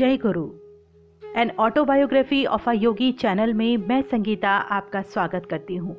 [0.00, 0.44] जय गुरु।
[1.22, 5.96] An autobiography of a yogi channel में मैं संगीता आपका स्वागत करती हूँ।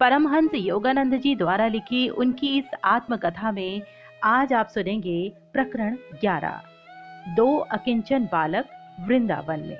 [0.00, 3.82] परमहंस योगानंद जी द्वारा लिखी उनकी इस आत्मकथा में
[4.24, 6.60] आज आप सुनेंगे प्रकरण 11
[7.36, 8.68] दो अकिंचन बालक
[9.08, 9.78] वृंदावन में।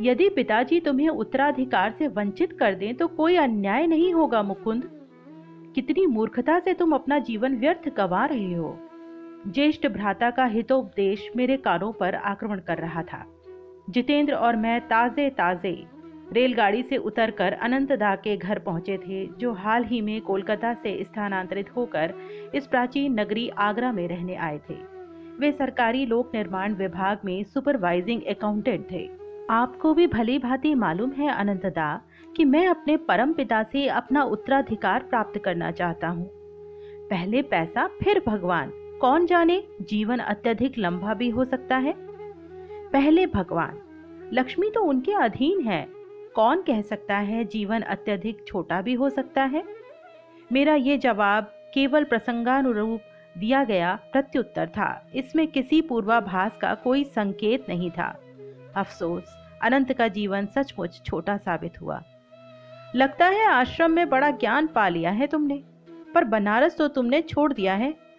[0.00, 4.90] यदि पिताजी तुम्हें उत्तराधिकार से वंचित कर दें तो कोई अन्याय नहीं होगा मुकुंद।
[5.74, 8.78] कितनी मूर्खता से तुम अपना जीवन व्यर्थ गवा रहे हो।
[9.48, 13.24] ज्येष्ठ भ्राता का हितोपदेश मेरे कानों पर आक्रमण कर रहा था।
[13.90, 15.86] जितेंद्र और मैं ताजे ताजे
[16.32, 21.76] रेलगाड़ी से उतरकर अनंतदा के घर पहुँचे थे, जो हाल ही में कोलकाता से स्थानांतरित
[21.76, 22.14] होकर
[22.54, 24.74] इस प्राचीन नगरी आगरा में रहने आए थे।
[25.38, 29.10] वे सरकारी लोक निर्माण विभाग में सुपरवाइजिंग अकाउंटेंट थे।
[29.50, 32.00] आपको भी भली भांति मालूम है अनंतदा,
[32.36, 36.30] कि मैं अपने परम पिता से अपना उत्तराधिकार प्राप्त करना चाहता हूँ।
[37.08, 41.94] पहले पैसा, फिर भगवान। कौन जाने जीवन अत्यधिक लंबा भी हो सकता है?
[42.90, 43.82] पहले भगवान।
[44.32, 45.86] लक्ष्मी तो उनके अधीन है।
[46.34, 49.64] कौन कह सकता है जीवन अत्यधिक छोटा भी हो सकता है?
[50.52, 53.00] मेरा ये जवाब केवल प्रसंगानुरूप
[53.38, 58.20] दिया गया प्रत्युत्तर था। इसमें किसी पूर्वाभास का कोई संकेत नहीं था।
[58.76, 59.24] अफसोस,
[59.62, 62.02] अनंत का जीवन सचमुच छोटा साबित हुआ।
[62.96, 65.62] लगता है आश्रम में बड़ा ज्ञान पा लिया है तुमने,
[66.14, 68.09] पर बनारस तो तुमने छोड़ दिया है।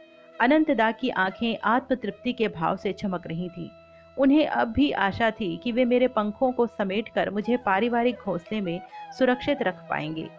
[0.42, 3.70] अनंतदा की आँखें आत्मतृप्ति के भाव से चमक रही थीं।
[4.18, 8.82] उन्हें अब भी आशा थी कि वे मेरे पंखों को समेटकर मुझे पारिवारिक घोंसले में
[9.20, 10.30] सुरक्षित रख पाएँगे।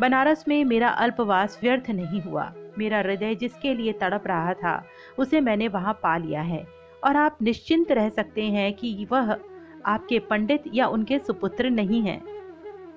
[0.00, 4.84] बनारस में मेरा अल्पवास व्यर्थ नहीं हुआ। मेरा हृदय जिसके लिए तड़प रहा था,
[5.18, 6.66] उसे मैंने वहाँ पा लिया है।
[7.04, 9.38] और आप निश्चिंत रह सकते हैं कि वह
[9.86, 12.22] आपके पंडित या उनके सुपुत्र नहीं हैं।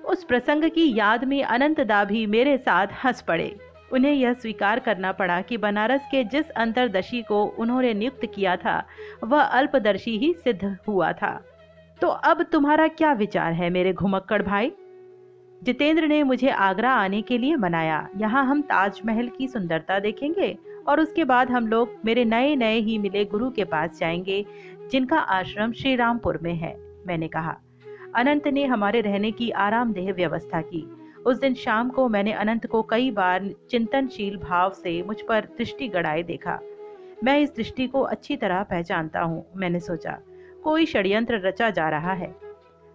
[0.04, 5.12] उस प्रसंग की याद में अनंतदा भी मेरे साथ हंस पड़े। उन्हें यह स्वीकार करना
[5.12, 8.84] पड़ा कि बनारस के जिस अंतरदर्शी को उन्होंने नियुक्त किया था,
[9.24, 11.44] वह अल्पदर्शी ही सिद्ध हुआ था।
[12.00, 14.72] तो अब तुम्हारा क्या विचार है मेरे घुमक्कड़ भाई?
[15.64, 21.00] जितेंद्र ने मुझे आगरा आने के लिए मनाया। यहाँ हम ताजमहल की सुंदरता देखेंगे और
[21.00, 24.46] उसके बाद हम लोग मेरे नए नए ही मिले गुरु के पास जाएँगे,
[24.92, 27.56] जिनका आश्रम श्री रामपुर में है, मैंने कहा।
[28.14, 30.97] अनंत ने हमारे रहने की आरामदेह व्यवस्था की।
[31.28, 35.88] उस दिन शाम को मैंने अनंत को कई बार चिंतनशील भाव से मुझ पर दृष्टि
[35.88, 36.58] गड़ाए देखा।
[37.24, 40.18] मैं इस दृष्टि को अच्छी तरह पहचानता हूँ, मैंने सोचा।
[40.64, 42.32] कोई षड्यंत्र रचा जा रहा है।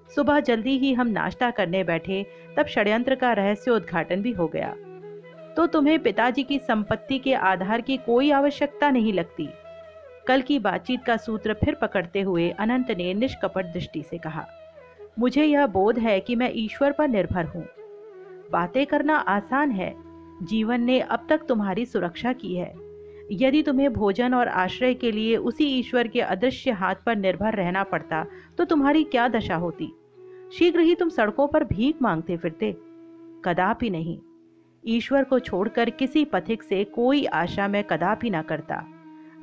[0.10, 2.26] सुबह जल्दी ही हम नाश्ता करने बैठे,
[2.58, 4.74] तब षड्यंत्र का रहस्य उद्घाटन भी हो गया।
[5.56, 9.48] तो तुम्हें पिताजी की संपत्ति के आधार की कोई आवश्यकता नहीं लगती।
[10.28, 14.46] कल की बातचीत का सूत्र फिर पकड़ते हुए अनंत ने निष्कपट दृष्टि से कहा,
[15.20, 17.66] मुझे यह बोध है कि मैं ईश्वर पर निर्भर हूँ।
[18.54, 19.94] बातें करना आसान है।
[20.44, 22.74] जीवन ने अब तक तुम्हारी सुरक्षा की है।
[23.32, 27.84] यदि तुम्हें भोजन और आश्रय के लिए उसी ईश्वर के अदृश्य हाथ पर निर्भर रहना
[27.84, 28.26] पड़ता
[28.58, 29.92] तो तुम्हारी क्या दशा होती?
[30.54, 32.72] शीघ्र ही तुम सड़कों पर भीख मांगते फिरते।
[33.46, 34.18] कदापि नहीं।
[34.84, 38.84] ईश्वर को छोड़कर किसी पथिक से कोई आशा मैं कदापि ना करता।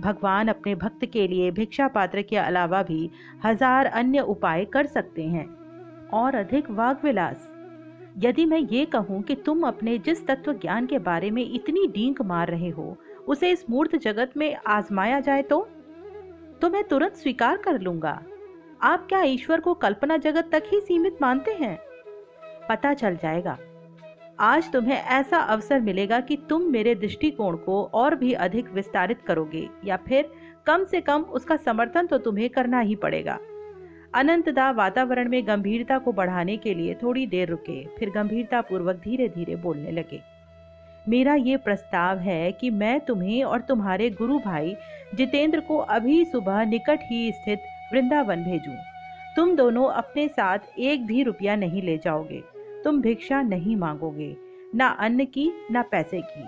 [0.01, 3.11] भगवान अपने भक्त के लिए भिक्षा पात्र के अलावा भी
[3.45, 5.47] हज़ार अन्य उपाय कर सकते हैं।
[6.13, 7.50] और अधिक वाग्विलास।
[8.19, 12.23] यदि मैं ये कहूँ कि तुम अपने जिस तत्व ज्ञान के बारे में इतनी डींक
[12.23, 12.97] मार रहे हो,
[13.29, 15.69] उसे इस मूर्त जगत में आजमाया जाए तो?
[16.63, 18.21] तो मैं तुरंत स्वीकार कर लूँगा।
[18.83, 21.79] आप क्या ईश्वर को कल्पना जगत तक ही सीमित मानते हैं?
[22.69, 23.59] पता चल जाएगा।
[24.41, 29.69] आज तुम्हें ऐसा अवसर मिलेगा कि तुम मेरे दृष्टिकोण को और भी अधिक विस्तारित करोगे,
[29.85, 30.31] या फिर
[30.67, 33.39] कम से कम उसका समर्थन तो तुम्हें करना ही पड़ेगा।
[34.15, 39.29] अनंतदा वातावरण में गंभीरता को बढ़ाने के लिए थोड़ी देर रुके, फिर गंभीरता पूर्वक धीरे
[39.29, 40.21] धीरे बोलने लगे,
[41.09, 44.75] मेरा ये प्रस्ताव है कि मैं तुम्हें और तुम्हारे गुरु भाई
[45.15, 47.63] जितेंद्र को अभी सुबह निकट ही स्थित
[47.93, 48.75] वृंदावन भेजूं।
[49.37, 52.43] तुम दोनों अपने साथ एक भी रुपया नहीं ले जाओगे।
[52.85, 54.35] तुम भिक्षा नहीं मांगोगे,
[54.75, 56.45] ना अन्न की, ना पैसे की।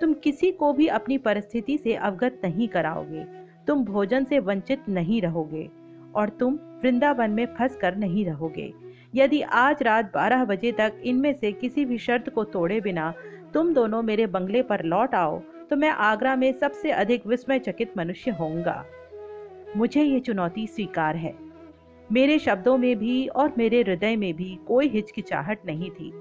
[0.00, 3.24] तुम किसी को भी अपनी परिस्थिति से अवगत नहीं कराओगे।
[3.66, 5.68] तुम भोजन से वंचित नहीं रहोगे
[6.14, 8.72] और तुम वृंदावन में फंस कर नहीं रहोगे।
[9.14, 13.12] यदि आज रात 12 बजे तक इनमें से किसी भी शर्त को तोड़े बिना
[13.54, 15.38] तुम दोनों मेरे बंगले पर लौट आओ
[15.70, 18.84] तो मैं आगरा में सबसे अधिक विस्मय चकित मनुष्य होऊँगा।
[19.76, 21.34] मुझे ये चुनौती स्वीकार है।
[22.12, 26.12] मेरे शब्दों में भी और मेरे हृदय में भी कोई हिचकिचाहट नहीं थी।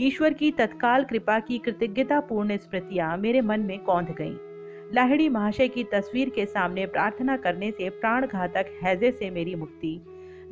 [0.00, 4.36] ईश्वर की तत्काल कृपा की कृतज्ञतापूर्ण स्मृतियाँ मेरे मन में कौंध गईं।
[4.94, 10.00] लाहिड़ी महाशय की तस्वीर के सामने प्रार्थना करने से प्राण घातक हैजे से मेरी मुक्ति।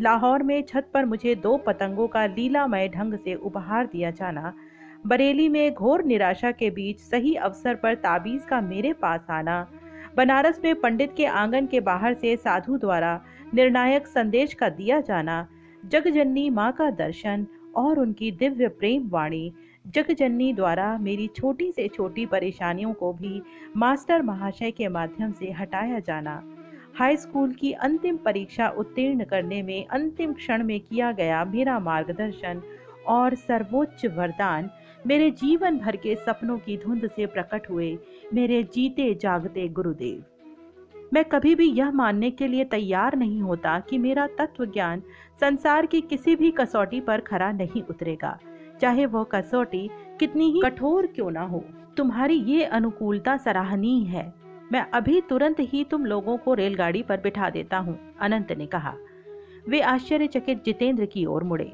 [0.01, 4.53] लाहौर में छत पर मुझे दो पतंगों का लीलामय ढंग से उपहार दिया जाना,
[5.07, 9.67] बरेली में घोर निराशा के बीच सही अवसर पर ताबीज का मेरे पास आना,
[10.17, 13.21] बनारस में पंडित के आँगन के बाहर से साधु द्वारा
[13.55, 15.47] निर्णायक संदेश का दिया जाना,
[15.83, 17.47] जगजननी माँ का दर्शन
[17.77, 19.53] और उनकी दिव्य प्रेम वाणी
[19.85, 23.41] जगजननी द्वारा मेरी छोटी से छोटी परेशानियों को भी
[23.77, 26.43] मास्टर महाशय के माध्यम से हटाया जाना,
[26.99, 32.63] हाई स्कूल की अंतिम परीक्षा उत्तीर्ण करने में, अंतिम क्षण में किया गया मेरा मार्गदर्शन
[33.07, 34.71] और सर्वोच्च वरदान
[35.07, 37.97] मेरे जीवन भर के सपनों की धुंध से प्रकट हुए,
[38.35, 40.25] मेरे जीते जागते गुरुदेव।
[41.13, 45.03] मैं कभी भी यह मानने के लिए तैयार नहीं होता कि मेरा तत्व ज्ञान
[45.41, 48.39] संसार की किसी भी कसौटी पर खरा नहीं उतरेगा।
[48.81, 49.89] चाहे वह कसौटी
[50.21, 51.65] कितनी ही कठोर क्यों ना हो,
[51.97, 54.33] तुम्हारी ये अनुकूलता सराहनीय है।
[54.73, 58.95] मैं अभी तुरंत ही तुम लोगों को रेलगाड़ी पर बिठा देता हूँ, अनंत ने कहा।
[59.69, 61.73] वे आश्चर्यचकित जितेंद्र की ओर मुड़े।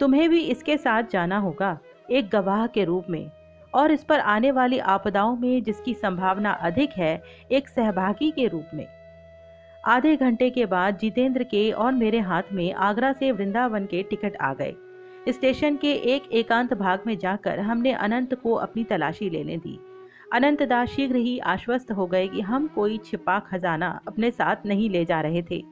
[0.00, 1.78] तुम्हें भी इसके साथ जाना होगा,
[2.10, 3.30] एक गवाह के रूप में।
[3.74, 7.22] और इस पर आने वाली आपदाओं में जिसकी संभावना अधिक है,
[7.52, 8.86] एक सहभागी के रूप में।
[9.84, 14.36] आधे घंटे के बाद जितेंद्र के और मेरे हाथ में आगरा से वृंदावन के टिकट
[14.36, 14.74] आ गए।
[15.28, 19.78] स्टेशन के एक एकांत भाग में जाकर हमने अनंत को अपनी तलाशी लेने दी।
[20.32, 24.88] अनंत दास शीघ्र ही आश्वस्त हो गए कि हम कोई छिपा खजाना अपने साथ नहीं
[24.90, 25.62] ले जा रहे थे।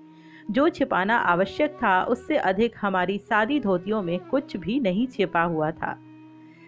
[0.50, 5.70] जो छिपाना आवश्यक था, उससे अधिक हमारी सादी धोतियों में कुछ भी नहीं छिपा हुआ
[5.70, 5.96] था।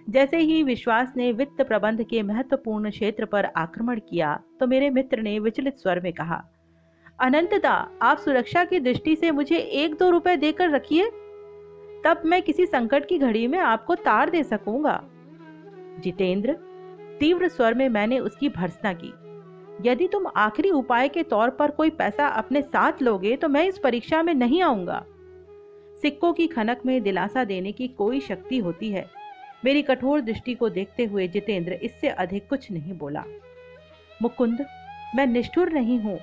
[0.08, 5.22] जैसे ही विश्वास ने वित्त प्रबंध के महत्वपूर्ण क्षेत्र पर आक्रमण किया तो मेरे मित्र
[5.22, 6.42] ने विचलित स्वर में कहा
[7.20, 11.10] अनंतदा आप सुरक्षा की दृष्टि से मुझे एक दो रुपए देकर रखिए।
[12.04, 15.00] तब मैं किसी संकट की घड़ी में आपको तार दे सकूँगा।
[16.00, 16.52] जितेंद्र,
[17.20, 19.12] तीव्र स्वर में मैंने उसकी भर्सना की।
[19.88, 23.78] यदि तुम आखिरी उपाय के तौर पर कोई पैसा अपने साथ लोगे तो मैं इस
[23.78, 25.04] परीक्षा में नहीं आऊँगा।
[26.02, 29.06] सिक्कों की खनक में दिलासा देने की कोई शक्ति होती है।
[29.64, 33.24] मेरी कठोर दृष्टि को देखते हुए जितेंद्र इससे अधिक कुछ नहीं बोला।
[34.22, 34.66] मुकुंद,
[35.14, 36.18] मैं निष्ठुर नहीं हूँ।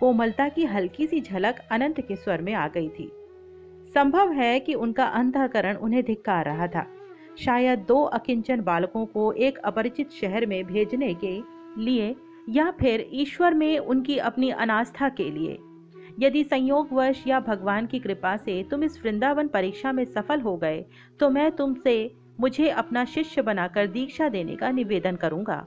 [0.00, 3.10] कोमलता की हल्की सी झलक अनंत के स्वर में आ गई थी।
[3.96, 6.84] संभव है कि उनका अंतकरण उन्हें धिक्कार रहा था।
[7.38, 11.32] शायद दो अकिंचन बालकों को एक अपरिचित शहर में भेजने के
[11.80, 12.14] लिए
[12.48, 15.58] या फिर ईश्वर में उनकी अपनी अनास्था के लिए।
[16.20, 20.84] यदि संयोगवश या भगवान की कृपा से तुम इस वृंदावन परीक्षा में सफल हो गए
[21.20, 21.96] तो मैं तुमसे
[22.40, 25.66] मुझे अपना शिष्य बनाकर दीक्षा देने का निवेदन करूँगा।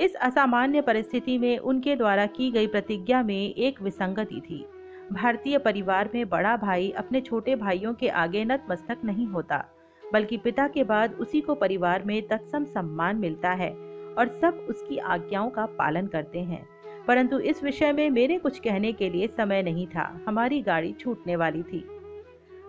[0.00, 4.64] इस असामान्य परिस्थिति में उनके द्वारा की गई प्रतिज्ञा में एक विसंगति थी।
[5.12, 9.64] भारतीय परिवार में बड़ा भाई अपने छोटे भाइयों के आगे नतमस्तक नहीं होता,
[10.12, 13.70] बल्कि पिता के बाद उसी को परिवार में तत्सम सम्मान मिलता है
[14.18, 16.66] और सब उसकी आज्ञाओं का पालन करते हैं।
[17.08, 21.36] परंतु इस विषय में मेरे कुछ कहने के लिए समय नहीं था, हमारी गाड़ी छूटने
[21.36, 21.84] वाली थी।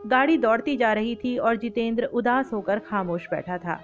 [0.07, 3.79] गाड़ी दौड़ती जा रही थी और जितेंद्र उदास होकर खामोश बैठा था।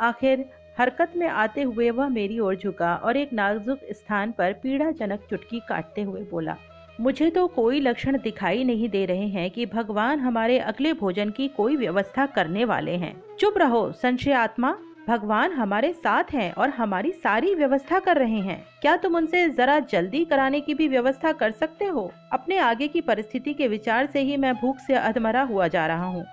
[0.00, 0.44] आखिर
[0.78, 5.60] हरकत में आते हुए वह मेरी ओर झुका और एक नाजुक स्थान पर पीड़ाजनक चुटकी
[5.68, 6.56] काटते हुए बोला
[7.00, 11.48] मुझे तो कोई लक्षण दिखाई नहीं दे रहे हैं कि भगवान हमारे अगले भोजन की
[11.48, 14.78] कोई व्यवस्था करने वाले हैं। चुप रहो, संशय आत्मा।
[15.08, 19.78] भगवान हमारे साथ हैं और हमारी सारी व्यवस्था कर रहे हैं। क्या तुम उनसे जरा
[19.78, 22.12] जल्दी कराने की भी व्यवस्था कर सकते हो?
[22.32, 26.04] अपने आगे की परिस्थिति के विचार से ही मैं भूख से अधमरा हुआ जा रहा
[26.04, 26.24] हूँ।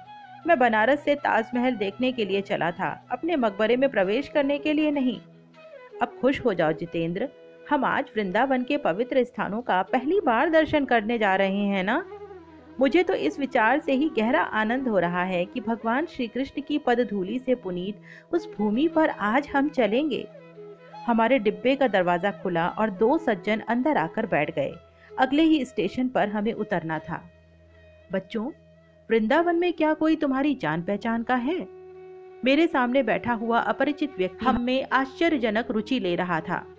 [0.48, 4.74] मैं बनारस से ताजमहल देखने के लिए चला था। अपने मकबरे में प्रवेश करने के
[4.74, 5.20] लिए नहीं।
[6.02, 7.30] अब खुश हो जाओ जितेंद्र।
[7.70, 12.06] हम आज वृंदावन के पवित्र स्थानों का पहली बार दर्शन करने जा रहे हैं ना?
[12.80, 16.62] मुझे तो इस विचार से ही गहरा आनंद हो रहा है कि भगवान श्री कृष्ण
[16.62, 18.02] की पदधूलि से पुनीत
[18.34, 20.28] उस भूमि पर आज हम चलेंगे।
[21.06, 24.74] हमारे डिब्बे का दरवाज़ा खुला और दो सज्जन अंदर आकर बैठ गए।
[25.20, 27.30] अगले ही स्टेशन पर हमें उतरना था।
[28.12, 28.52] बच्चों
[29.10, 31.68] वृंदावन में क्या कोई तुम्हारी जान पहचान का है?
[32.46, 36.75] मेरे सामने बैठा हुआ अपरिचित व्यक्ति हम में आश्चर्यजनक रुचि ले रहा था।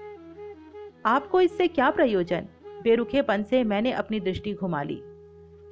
[1.07, 2.47] आपको इससे क्या प्रयोजन?
[2.83, 5.03] बेरुखेपन से मैंने अपनी दृष्टि घुमा ली।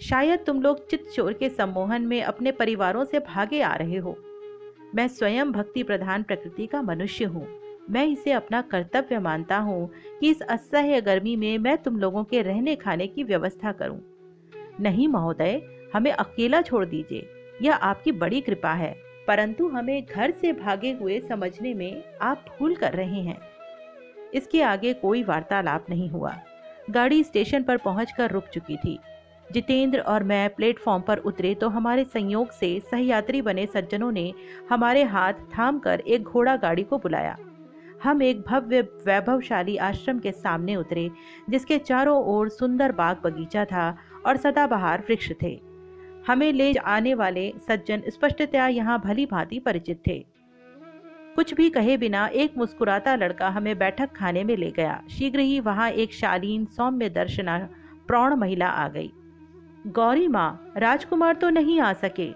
[0.00, 4.16] शायद तुम लोग चित चोर के सम्मोहन में अपने परिवारों से भागे आ रहे हो।
[4.94, 7.46] मैं स्वयं भक्ति प्रधान प्रकृति का मनुष्य हूँ।
[7.90, 12.42] मैं इसे अपना कर्तव्य मानता हूँ कि इस असह्य गर्मी में मैं तुम लोगों के
[12.42, 14.00] रहने खाने की व्यवस्था करूँ।
[14.80, 15.60] नहीं महोदय,
[15.94, 17.28] हमें अकेला छोड़ दीजिए।
[17.62, 18.94] यह आपकी बड़ी कृपा है,
[19.28, 23.53] परंतु हमें घर से भागे हुए समझने में आप भूल कर रहे हैं।
[24.34, 26.36] इसके आगे कोई वार्तालाप नहीं हुआ।
[26.90, 28.98] गाड़ी स्टेशन पर पहुंचकर रुक चुकी थी।
[29.52, 34.32] जितेंद्र और मैं प्लेटफॉर्म पर उतरे तो हमारे संयोग से सहयात्री बने सज्जनों ने
[34.70, 37.36] हमारे हाथ थाम कर एक घोड़ा गाड़ी को बुलाया।
[38.02, 41.10] हम एक भव्य वैभवशाली आश्रम के सामने उतरे,
[41.50, 45.58] जिसके चारों ओर सुंदर बाग बगीचा था और सदाबहार वृक्ष थे।
[46.26, 50.24] हमें ले आने वाले सज्जन स्पष्टतया यहाँ भली भांति परिचित थे।
[51.34, 55.60] कुछ भी कहे बिना एक मुस्कुराता लड़का हमें बैठक खाने में ले गया। शीघ्र ही
[55.60, 57.68] वहाँ एक शालीन, सौम्य दर्शना
[58.06, 59.12] प्रौण महिला आ गई।
[59.86, 62.32] गौरी माँ, राजकुमार तो नहीं आ सके।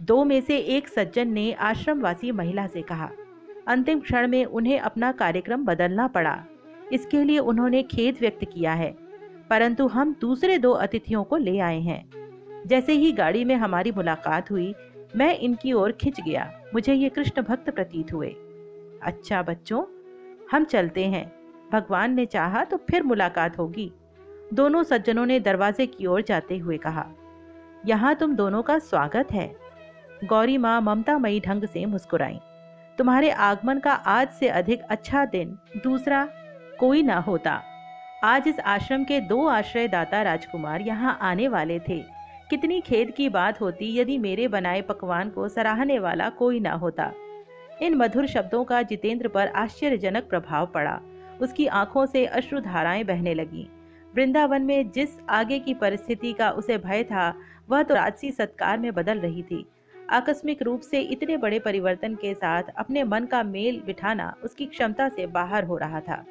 [0.00, 3.10] दो में से एक सज्जन ने आश्रमवासी महिला से कहा।
[3.66, 6.44] अंतिम क्षण में उन्हें अपना कार्यक्रम बदलना पड़ा।
[6.92, 8.94] इसके लिए उन्होंने खेद व्यक्त किया है।
[9.50, 12.10] परंतु हम दूसरे दो अतिथियों को ले आए हैं।
[12.66, 14.74] जैसे ही गाड़ी में हमारी मुलाकात हुई
[15.14, 18.28] मैं इनकी ओर खिंच गया। मुझे ये कृष्ण भक्त प्रतीत हुए।
[19.02, 19.82] अच्छा बच्चों,
[20.52, 21.24] हम चलते हैं।
[21.72, 23.90] भगवान ने चाहा तो फिर मुलाकात होगी।
[24.52, 27.06] दोनों सज्जनों ने दरवाजे की ओर जाते हुए कहा,
[27.86, 29.50] यहाँ तुम दोनों का स्वागत है।
[30.22, 32.38] गौरी माँ ममतामयी ढंग से मुस्कुराई,
[32.98, 36.24] तुम्हारे आगमन का आज से अधिक अच्छा दिन दूसरा
[36.80, 37.60] कोई ना होता।
[38.24, 42.02] आज इस आश्रम के दो आश्रयदाता राजकुमार यहाँ आने वाले थे।
[42.52, 47.12] कितनी खेद की बात होती यदि मेरे बनाए पकवान को सराहने वाला कोई ना होता।
[47.82, 51.00] इन मधुर शब्दों का जितेंद्र पर आश्चर्यजनक प्रभाव पड़ा।
[51.40, 53.68] उसकी आँखों से अश्रुधाराएँ बहने लगी।
[54.14, 57.34] वृंदावन में जिस आगे की परिस्थिति का उसे भय था,
[57.70, 59.66] वह तो राजसी सत्कार में बदल रही थी।
[60.10, 65.08] आकस्मिक रूप से इतने बड़े परिवर्तन के साथ अपने मन का मेल बिठाना उसकी क्षमता
[65.08, 66.24] से बाहर हो रहा था।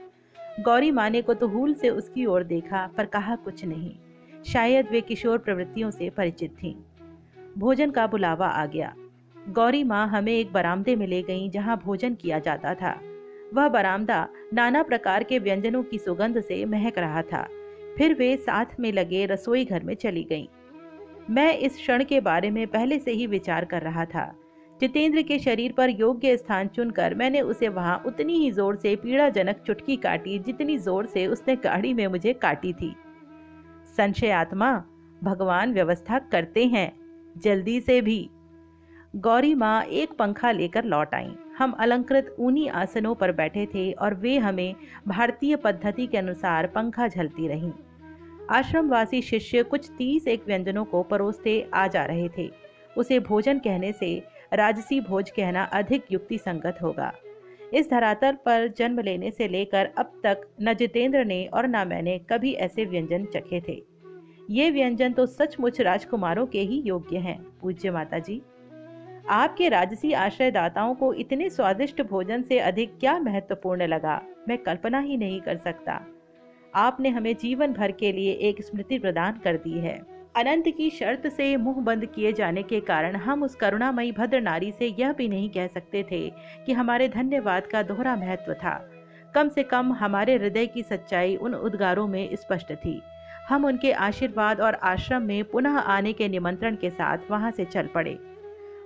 [0.59, 3.95] गौरी माँ ने कुतूहल से उसकी ओर देखा, पर कहा, कुछ नहीं।
[4.45, 6.73] शायद वे किशोर प्रवृत्तियों से परिचित थीं।
[7.57, 8.93] भोजन का बुलावा आ गया।
[9.49, 12.99] गौरी माँ हमें एक बरामदे में ले गईं जहाँ भोजन किया जाता था।
[13.53, 17.47] वह बरामदा नाना प्रकार के व्यंजनों की सुगंध से महक रहा था।
[17.97, 20.47] फिर वे साथ में लगे रसोई घर में चली गईं।
[21.29, 24.33] मैं इस क्षण के बारे में पहले से ही विचार कर रहा था।
[24.79, 29.63] जितेंद्र के शरीर पर योग्य स्थान चुनकर मैंने उसे वहाँ उतनी ही ज़ोर से पीड़ाजनक
[29.67, 32.95] चुटकी काटी जितनी ज़ोर से उसने गाड़ी में मुझे काटी थी।
[33.97, 34.83] संशय आत्मा
[35.23, 36.91] भगवान व्यवस्था करते हैं।
[37.37, 38.29] जल्दी से भी।
[39.15, 44.13] गौरी माँ एक पंखा लेकर लौट आई। हम अलंकृत ऊनी आसनों पर बैठे थे और
[44.13, 44.75] वे हमें
[45.07, 47.71] भारतीय पद्धति के अनुसार पंखा झलती रहीं।
[48.49, 52.51] आश्रमवासी शिष्य कुछ तीस एक व्यंजनों को परोसते आ जा रहे थे।
[52.97, 57.13] उसे भोजन कहने से राजसी भोज कहना अधिक युक्ति संगत होगा।
[57.71, 62.17] इस धरातल पर जन्म लेने से लेकर अब तक न जितेंद्र ने और न मैंने
[62.29, 63.81] कभी ऐसे व्यंजन चखे थे।
[64.49, 68.41] ये व्यंजन तो सचमुच राजकुमारों के ही योग्य हैं, पूज्य माता जी
[69.29, 74.21] आपके राजसी आश्रयदाताओं को इतने स्वादिष्ट भोजन से अधिक क्या महत्वपूर्ण लगा?
[74.49, 75.99] मैं कल्पना ही नहीं कर सकता।
[76.75, 79.99] आपने हमें जीवन भर के लिए एक स्मृति प्रदान कर दी है।
[80.35, 84.71] अनंत की शर्त से मुँह बंद किए जाने के कारण हम उस करुणामयी भद्र नारी
[84.71, 86.29] से यह भी नहीं कह सकते थे
[86.65, 88.91] कि हमारे धन्यवाद का दोहरा महत्व था।
[89.35, 93.01] कम से कम हमारे हृदय की सच्चाई उन उद्गारों में स्पष्ट थी।
[93.49, 97.87] हम उनके आशीर्वाद और आश्रम में पुनः आने के निमंत्रण के साथ वहाँ से चल
[97.87, 98.17] पड़े।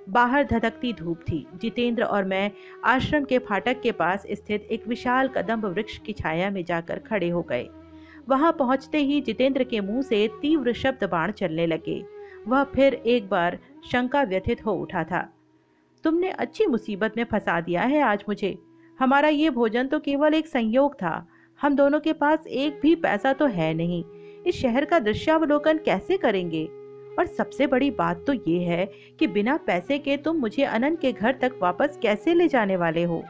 [0.10, 2.52] बाहर धधकती धूप थी। जितेंद्र और मैं
[2.86, 7.30] आश्रम के फाटक के पास स्थित एक विशाल कदम्ब वृक्ष की छाया में जाकर खड़े
[7.30, 7.68] हो गए।
[8.30, 12.06] वहाँ पहुँचते ही जितेंद्र के मुँह से तीव्र शब्द बाण चलने लगे।
[12.48, 13.60] वह फिर एक बार
[13.92, 15.34] शंका व्यथित हो उठा था।
[16.04, 18.58] तुमने अच्छी मुसीबत में फंसा दिया है आज मुझे।
[19.00, 21.28] हमारा ये भोजन तो केवल एक संयोग था।
[21.62, 24.04] हम दोनों के पास एक भी पैसा तो है नहीं।
[24.48, 26.66] इस शहर का दृश्यावलोकन कैसे करेंगे?
[27.20, 28.86] और सबसे बड़ी बात तो ये है
[29.20, 33.04] कि बिना पैसे के तुम मुझे अनंत के घर तक वापस कैसे ले जाने वाले
[33.04, 33.24] हो?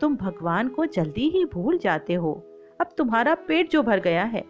[0.00, 2.51] तुम भगवान को जल्दी ही भूल जाते हो।
[2.82, 4.44] अब तुम्हारा पेट जो भर गया है।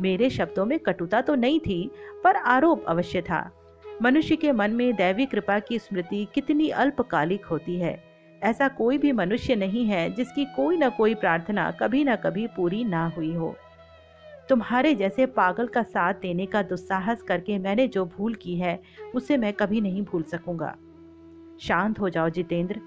[0.00, 1.90] मेरे शब्दों में कटुता तो नहीं थी,
[2.24, 3.50] पर आरोप अवश्य था।
[4.02, 8.04] मनुष्य के मन में दैवी कृपा की स्मृति कितनी अल्पकालिक होती है।
[8.42, 12.84] ऐसा कोई भी मनुष्य नहीं है जिसकी कोई ना कोई प्रार्थना कभी ना कभी पूरी
[12.84, 13.56] ना हुई हो।
[14.48, 18.82] तुम्हारे जैसे पागल का साथ देने का दुस्साहस करके मैंने जो भूल की है,
[19.14, 20.76] उसे मैं कभी नहीं भूल सकूँगा।
[21.60, 22.80] शांत हो जाओ जितेंद्र।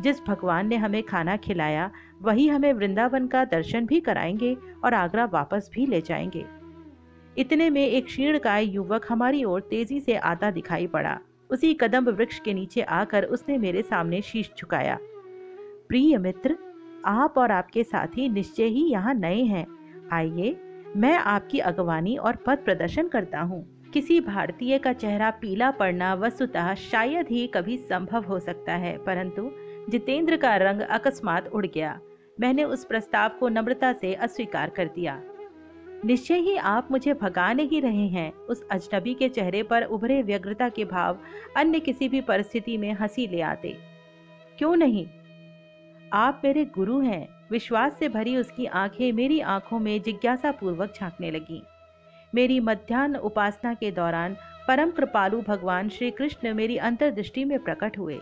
[0.00, 1.90] जिस भगवान ने हमें खाना खिलाया,
[2.22, 6.44] वही हमें वृंदावन का दर्शन भी कराएँगे और आगरा वापस भी ले जाएँगे।
[7.38, 11.18] इतने में एक क्षीणकाय युवक हमारी ओर तेज़ी से आता दिखाई पड़ा।
[11.50, 14.98] उसी कदम वृक्ष के नीचे आकर उसने मेरे सामने शीश झुकाया।
[15.88, 16.56] प्रिय मित्र,
[17.04, 19.66] आप और आपके साथी निश्चय ही यहाँ नए हैं।
[20.12, 20.56] आइए,
[20.96, 26.74] मैं आपकी अगवानी और पद प्रदर्शन करता हूँ। किसी भारतीय का चेहरा पीला पड़ना वस्तुतः
[26.74, 29.50] शायद ही कभी संभव हो सकता है, परंतु
[29.88, 32.00] जितेंद्र का रंग अकस्मात उड़ गया।
[32.40, 35.22] मैंने उस प्रस्ताव को नम्रता से अस्वीकार कर दिया।
[36.04, 40.68] निश्चय ही आप मुझे भगा नहीं रहे हैं। उस अजनबी के चेहरे पर उभरे व्यग्रता
[40.68, 41.18] के भाव
[41.56, 43.76] अन्य किसी भी परिस्थिति में हँसी ले आते।
[44.58, 45.06] क्यों नहीं?
[46.12, 51.30] आप मेरे गुरु हैं। विश्वास से भरी उसकी आँखें मेरी आँखों में जिज्ञासा पूर्वक झांकने
[51.30, 51.62] लगी।
[52.34, 54.36] मेरी मध्यान्ह उपासना के दौरान
[54.68, 58.20] परम कृपालु भगवान श्री कृष्ण मेरी अंतर्दृष्टि में प्रकट हुए।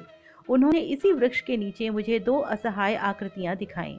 [0.48, 3.98] उन्होंने इसी वृक्ष के नीचे मुझे दो असहाय आकृतियाँ दिखाई।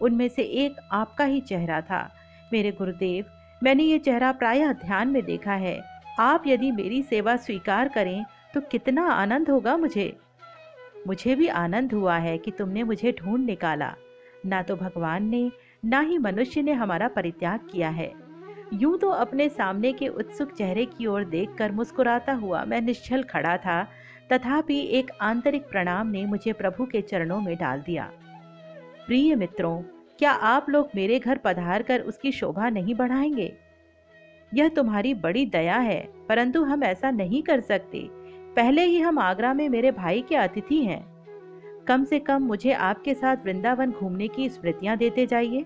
[0.00, 2.08] उनमें से एक आपका ही चेहरा था।
[2.52, 3.24] मेरे गुरुदेव,
[3.62, 5.80] मैंने ये चेहरा प्रायः ध्यान में देखा है।
[6.20, 8.24] आप यदि मेरी सेवा स्वीकार करें
[8.54, 10.16] तो कितना आनंद होगा मुझे।
[11.06, 13.94] मुझे भी आनंद हुआ है कि तुमने मुझे ढूंढ निकाला।
[14.46, 15.50] ना तो भगवान ने,
[15.84, 18.12] ना ही मनुष्य ने हमारा परित्याग किया है।
[18.72, 23.56] यूँ तो अपने सामने के उत्सुक चेहरे की ओर देखकर मुस्कुराता हुआ मैं निश्चल खड़ा
[23.56, 23.86] था
[24.32, 28.10] तथापि एक आंतरिक प्रणाम ने मुझे प्रभु के चरणों में डाल दिया।
[29.06, 29.82] प्रिय मित्रों,
[30.18, 33.56] क्या आप लोग मेरे घर पधार कर उसकी शोभा नहीं बढ़ाएँगे?
[34.54, 38.08] यह तुम्हारी बड़ी दया है, परंतु हम ऐसा नहीं कर सकते।
[38.54, 41.16] पहले ही हम आगरा में मेरे भाई के अतिथि हैं।
[41.88, 45.64] कम से कम मुझे आपके साथ वृंदावन घूमने की स्मृतियाँ देते जाइए।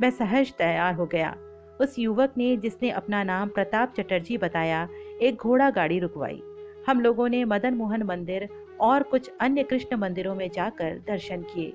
[0.00, 1.36] मैं सहज तैयार हो गया।
[1.80, 4.88] उस युवक ने, जिसने अपना नाम प्रताप चटर्जी बताया,
[5.22, 6.42] एक घोड़ा गाड़ी रुकवाई।
[6.88, 8.48] हम लोगों ने मदन मोहन मंदिर
[8.80, 11.72] और कुछ अन्य कृष्ण मंदिरों में जाकर दर्शन किए।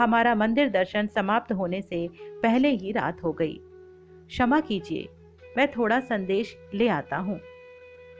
[0.00, 2.08] हमारा मंदिर दर्शन समाप्त होने से
[2.42, 3.60] पहले ही रात हो गई।
[4.28, 5.08] क्षमा कीजिए,
[5.56, 7.38] मैं थोड़ा संदेश ले आता हूँ।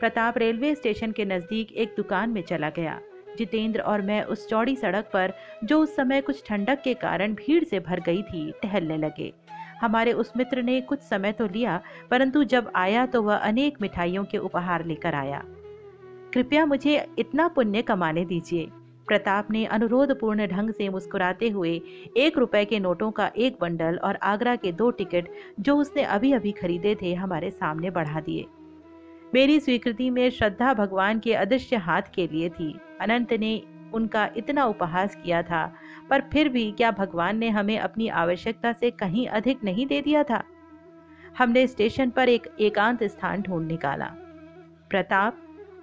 [0.01, 3.01] प्रताप रेलवे स्टेशन के नज़दीक एक दुकान में चला गया।
[3.39, 5.33] जितेंद्र और मैं उस चौड़ी सड़क पर,
[5.65, 9.33] जो उस समय कुछ ठंडक के कारण भीड़ से भर गई थी, टहलने लगे।
[9.81, 11.81] हमारे उस मित्र ने कुछ समय तो लिया,
[12.11, 15.45] परंतु जब आया तो वह अनेक मिठाइयों के उपहार लेकर आया।
[16.35, 18.69] कृपया मुझे इतना पुण्य कमाने दीजिए।
[19.09, 21.81] प्रताप ने अनुरोधपूर्ण ढंग से मुस्कुराते हुए
[22.17, 25.29] एक रुपए के नोटों का एक बंडल और आगरा के दो टिकट
[25.61, 28.47] जो उसने अभी अभी खरीदे थे हमारे सामने बढ़ा दिए।
[29.35, 33.63] मेरी स्वीकृति में श्रद्धा भगवान के अदृश्य हाथ के लिए थी। अनंत ने
[33.95, 35.75] उनका इतना उपहास किया था,
[36.11, 40.23] पर फिर भी क्या भगवान ने हमें अपनी आवश्यकता से कहीं अधिक नहीं दे दिया
[40.23, 40.43] था?
[41.39, 44.07] हमने स्टेशन पर एक एकांत स्थान ढूंढ निकाला।
[44.91, 45.37] प्रताप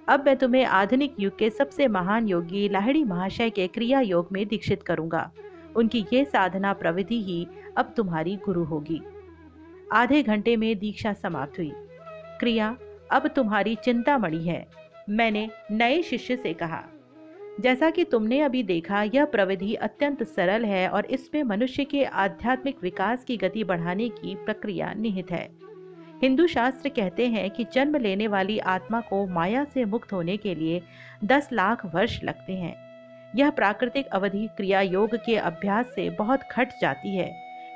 [0.08, 4.48] अब मैं तुम्हें आधुनिक युग के सबसे महान योगी लाहिड़ी महाशय के क्रिया योग में
[4.48, 5.30] दीक्षित करूँगा।
[5.76, 9.00] उनकी ये साधना प्रविधि ही अब तुम्हारी गुरु होगी।
[9.92, 11.72] आधे घंटे में दीक्षा समाप्त हुई।
[12.40, 12.76] क्रिया,
[13.10, 14.66] अब तुम्हारी चिंता चिंतामणि है,
[15.10, 16.84] मैंने नए शिष्य से कहा।
[17.60, 22.76] जैसा कि तुमने अभी देखा, यह प्रविधि अत्यंत सरल है और इसमें मनुष्य के आध्यात्मिक
[22.82, 25.65] विकास की गति बढ़ाने की प्रक्रिया निहित है।
[26.22, 30.54] हिंदू शास्त्र कहते हैं कि जन्म लेने वाली आत्मा को माया से मुक्त होने के
[30.54, 30.82] लिए
[31.24, 32.74] दस लाख वर्ष लगते हैं।
[33.36, 37.30] यह प्राकृतिक अवधि क्रिया योग के अभ्यास से बहुत घट जाती है।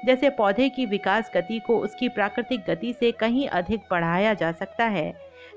[0.04, 4.84] जैसे पौधे की विकास गति को उसकी प्राकृतिक गति से कहीं अधिक बढ़ाया जा सकता
[4.84, 5.12] है।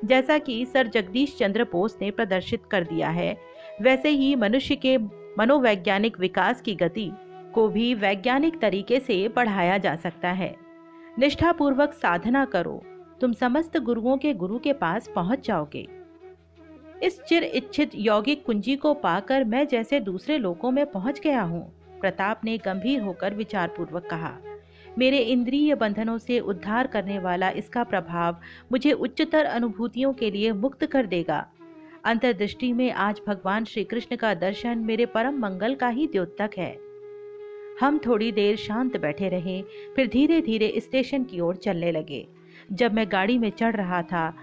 [0.05, 3.37] जैसा कि सर जगदीश चंद्र बोस ने प्रदर्शित कर दिया है,
[3.81, 4.97] वैसे ही मनुष्य के
[5.39, 7.11] मनोवैज्ञानिक विकास की गति
[7.53, 10.62] को भी वैज्ञानिक तरीके से बढ़ाया जा सकता है।
[11.17, 12.81] निष्ठापूर्वक साधना करो।
[13.21, 15.87] तुम समस्त गुरुओं के गुरु के पास पहुँच जाओगे।
[17.03, 21.61] इस चिर इच्छित यौगिक कुंजी को पाकर मैं जैसे दूसरे लोकों में पहुँच गया हूँ,
[22.01, 24.31] प्रताप ने गंभीर होकर विचारपूर्वक कहा।
[24.97, 28.37] मेरे इंद्रिय बंधनों से उद्धार करने वाला इसका प्रभाव
[28.71, 31.45] मुझे उच्चतर अनुभूतियों के लिए मुक्त कर देगा।
[32.05, 36.71] अंतर्दृष्टि में आज भगवान श्री कृष्ण का दर्शन मेरे परम मंगल का ही द्योतक है।
[37.79, 39.61] हम थोड़ी देर शांत बैठे रहे,
[39.95, 42.25] फिर धीरे धीरे स्टेशन की ओर चलने लगे।
[42.71, 44.33] जब मैं गाड़ी में चढ़ रहा था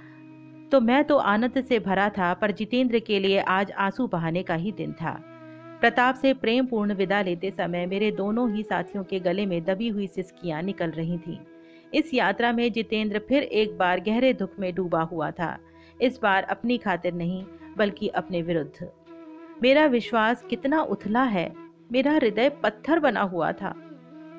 [0.73, 4.55] तो मैं तो आनंद से भरा था, पर जितेंद्र के लिए आज आँसू बहाने का
[4.55, 5.13] ही दिन था।
[5.81, 9.89] प्रताप से प्रेम पूर्ण विदा लेते समय मेरे दोनों ही साथियों के गले में दबी
[9.89, 11.37] हुई सिस्कियाँ निकल रही थीं।
[11.95, 15.57] इस यात्रा में जितेंद्र फिर एक बार गहरे दुख में डूबा हुआ था।
[16.01, 17.45] इस बार अपनी खातिर नहीं,
[17.77, 18.89] बल्कि अपने विरुद्ध।
[19.63, 21.51] मेरा विश्वास कितना उथला है
[21.93, 23.69] मेरा हृदय पत्थर बना हुआ था।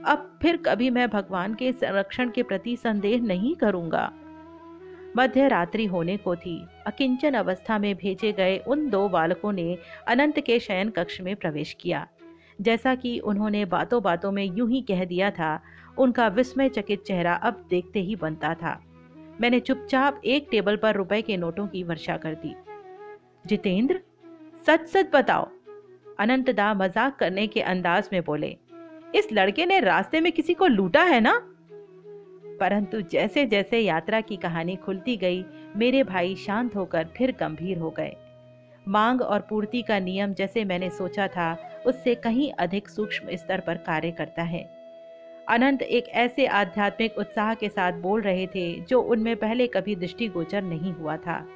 [0.05, 4.13] अब फिर कभी मैं भगवान के संरक्षण के प्रति संदेह नहीं करूँगा।
[5.17, 10.39] मध्य रात्रि होने को थी। अकिंचन अवस्था में भेजे गए उन दो बालकों ने अनंत
[10.39, 12.07] के शयन कक्ष में प्रवेश किया।
[12.61, 15.61] जैसा कि उन्होंने बातों बातों में यूँ ही कह दिया था,
[15.97, 18.83] उनका विस्मय चकित चेहरा अब देखते ही बनता था।
[19.41, 22.55] मैंने चुपचाप एक टेबल पर रुपए के नोटों की वर्षा कर दी।
[23.47, 24.01] जितेंद्र
[24.65, 25.49] सच सच बताओ
[26.21, 28.57] अनंत दा मज़ाक करने के अंदाज में बोले,
[29.15, 31.41] इस लड़के ने रास्ते में किसी को लूटा है ना?
[32.59, 37.89] परंतु जैसे जैसे यात्रा की कहानी खुलती गई, मेरे भाई शांत होकर फिर गंभीर हो
[37.89, 38.15] गए।
[38.87, 43.77] मांग और पूर्ति का नियम जैसे मैंने सोचा था, उससे कहीं अधिक सूक्ष्म स्तर पर
[43.77, 44.69] कार्य करता है।
[45.49, 50.61] अनंत एक ऐसे आध्यात्मिक उत्साह के साथ बोल रहे थे, जो उनमें पहले कभी दृष्टिगोचर
[50.61, 51.47] नहीं हुआ था।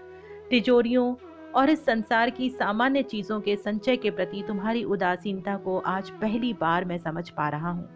[0.50, 1.16] तिजोरियों
[1.56, 6.54] और इस संसार की सामान्य चीज़ों के संचय के प्रति तुम्हारी उदासीनता को आज पहली
[6.54, 7.88] बार मैं समझ पा रहा हूँ।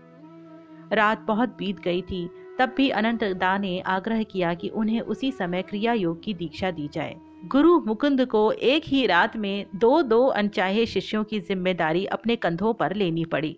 [0.93, 5.31] रात बहुत बीत गई थी, तब भी अनंत दा ने आग्रह किया कि उन्हें उसी
[5.31, 10.01] समय क्रिया योग की दीक्षा दी जाए। गुरु मुकुंद को एक ही रात में दो
[10.01, 13.57] दो अनचाहे शिष्यों की ज़िम्मेदारी अपने कंधों पर लेनी पड़ी।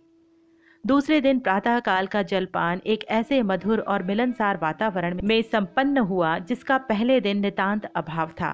[0.83, 6.37] दूसरे दिन प्रातः काल का जलपान एक ऐसे मधुर और मिलनसार वातावरण में संपन्न हुआ
[6.39, 8.51] जिसका पहले दिन नितांत अभाव था।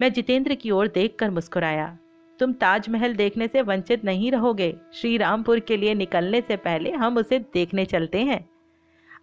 [0.00, 1.98] मैं जितेंद्र की ओर देखकर मुस्कुराया।
[2.38, 7.16] तुम ताजमहल देखने से वंचित नहीं रहोगे। श्री रामपुर के लिए निकलने से पहले हम
[7.16, 8.48] उसे देखने चलते हैं।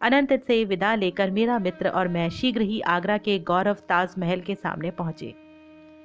[0.01, 4.55] अनंत से विदा लेकर मेरा मित्र और मैं शीघ्र ही आगरा के गौरव ताजमहल के
[4.55, 5.33] सामने पहुँचे।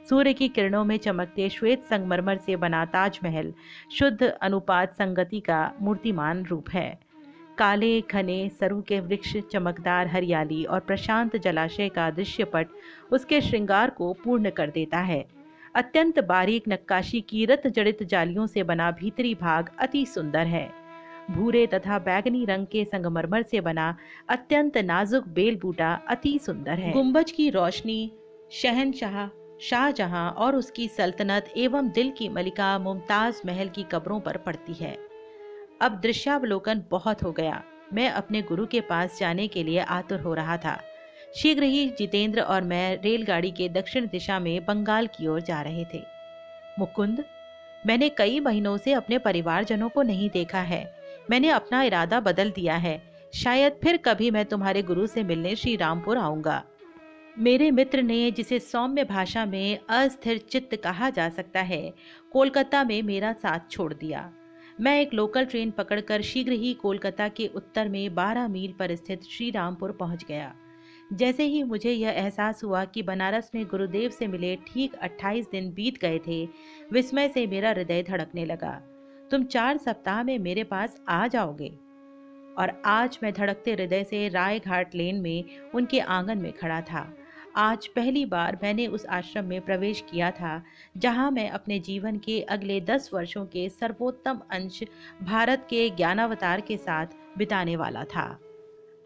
[0.08, 3.52] सूर्य की किरणों में चमकते श्वेत संगमरमर से बना ताजमहल
[3.92, 7.07] शुद्ध अनुपात संगति का मूर्तिमान रूप है।
[7.58, 12.68] काले घने सरु के वृक्ष, चमकदार हरियाली और प्रशांत जलाशय का दृश्यपट
[13.12, 15.24] उसके श्रृंगार को पूर्ण कर देता है।
[15.74, 20.70] अत्यंत बारीक नक्काशी की रत जड़ित जालियों से बना भीतरी भाग अति सुंदर है।
[21.30, 23.96] भूरे तथा बैगनी रंग के संगमरमर से बना
[24.28, 28.12] अत्यंत नाजुक बेल बूटा अति सुंदर है। गुंबज की रोशनी,
[28.52, 29.28] शहनशाह,
[29.60, 35.07] शाहजहां और उसकी सल्तनत एवं दिल की मलिका मुमताज़ महल की कब्रों पर पड़ती है।
[35.80, 37.62] अब दृश्यावलोकन बहुत हो गया।
[37.92, 40.80] मैं अपने गुरु के पास जाने के लिए आतुर हो रहा था।
[41.36, 45.84] शीघ्र ही जितेंद्र और मैं रेलगाड़ी के दक्षिण दिशा में बंगाल की ओर जा रहे
[45.94, 46.02] थे।
[46.78, 47.24] मुकुंद,
[47.86, 50.94] मैंने कई महीनों से अपने परिवारजनों को नहीं देखा है।
[51.30, 53.02] मैंने अपना इरादा बदल दिया है।
[53.34, 56.64] शायद फिर कभी मैं तुम्हारे गुरु से मिलने श्री रामपुर आऊँगा।
[57.38, 61.92] मेरे मित्र ने जिसे सौम्य भाषा में अस्थिर चित्त कहा जा सकता है,
[62.32, 64.32] कोलकाता में मेरा साथ छोड़ दिया।
[64.80, 69.22] मैं एक लोकल ट्रेन पकड़कर शीघ्र ही कोलकाता के उत्तर में 12 मील पर स्थित
[69.22, 70.54] श्री रामपुर पहुँच गया।
[71.12, 75.72] जैसे ही मुझे यह एहसास हुआ कि बनारस में गुरुदेव से मिले ठीक 28 दिन
[75.72, 76.48] बीत गए थे,
[76.92, 78.82] विस्मय से मेरा हृदय धड़कने लगा।
[79.30, 81.78] तुम चार सप्ताह में मेरे पास आ जाओगे।
[82.58, 87.14] और आज मैं धड़कते हृदय से राय घाट लेन में उनके आँगन में खड़ा था।
[87.58, 90.62] आज पहली बार मैंने उस आश्रम में प्रवेश किया था,
[90.96, 94.80] जहाँ मैं अपने जीवन के अगले दस वर्षों के सर्वोत्तम अंश
[95.22, 98.26] भारत के ज्ञानावतार के साथ बिताने वाला था।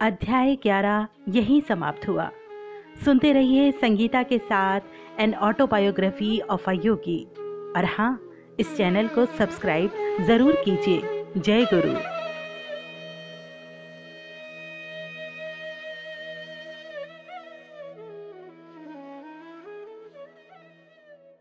[0.01, 2.31] अध्याय ग्यारह यही समाप्त हुआ।
[3.05, 7.23] सुनते रहिए संगीता के साथ an autobiography of a yogi
[7.77, 8.19] और हाँ
[8.61, 12.22] इस चैनल को सब्सक्राइब ज़रूर कीजिए। जय गुरु।